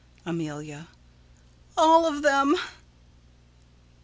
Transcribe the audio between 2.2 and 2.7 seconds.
them.